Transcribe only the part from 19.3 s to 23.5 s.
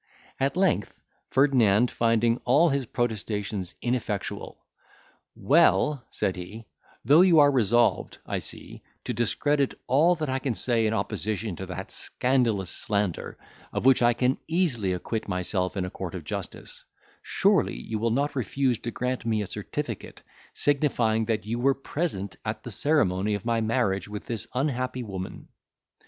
a certificate, signifying that you were present at the ceremony of